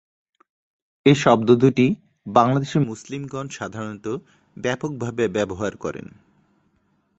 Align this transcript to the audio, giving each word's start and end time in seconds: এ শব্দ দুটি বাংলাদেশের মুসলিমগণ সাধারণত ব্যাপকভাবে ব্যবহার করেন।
এ 1.05 1.13
শব্দ 1.15 1.49
দুটি 1.55 1.87
বাংলাদেশের 2.25 2.81
মুসলিমগণ 2.81 3.45
সাধারণত 3.49 4.05
ব্যাপকভাবে 4.57 5.23
ব্যবহার 5.27 5.73
করেন। 5.77 6.07